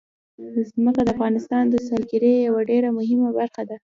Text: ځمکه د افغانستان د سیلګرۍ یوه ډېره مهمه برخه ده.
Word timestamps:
ځمکه 0.75 1.01
د 1.03 1.09
افغانستان 1.15 1.63
د 1.69 1.75
سیلګرۍ 1.87 2.33
یوه 2.47 2.61
ډېره 2.69 2.89
مهمه 2.97 3.29
برخه 3.39 3.61
ده. 3.69 3.75